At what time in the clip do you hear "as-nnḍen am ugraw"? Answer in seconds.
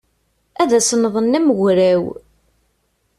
0.77-2.03